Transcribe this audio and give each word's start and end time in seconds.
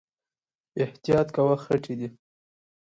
احتياط 0.83 1.27
کوه، 1.35 1.55
خټې 1.63 1.93
دي 1.99 2.07